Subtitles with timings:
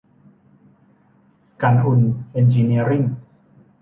[1.61, 1.99] กันกุล
[2.31, 3.03] เอ็นจิเนียริ่ง